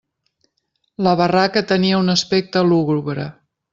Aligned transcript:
La 1.07 1.13
barraca 1.19 1.63
tenia 1.73 1.99
un 2.05 2.15
aspecte 2.15 2.65
lúgubre. 2.71 3.29